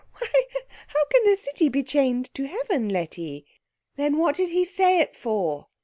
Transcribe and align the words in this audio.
Why, 0.17 0.27
how 0.87 1.05
can 1.11 1.29
a 1.31 1.35
city 1.35 1.69
be 1.69 1.83
chained 1.83 2.33
to 2.33 2.47
heaven, 2.47 2.89
Letty?" 2.89 3.45
"Then 3.97 4.17
what 4.17 4.33
did 4.35 4.49
he 4.49 4.65
say 4.65 4.97
it 4.99 5.15
for?" 5.15 5.67